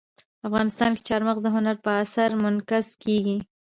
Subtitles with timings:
[0.47, 3.37] افغانستان کې چار مغز د هنر په اثار کې منعکس کېږي.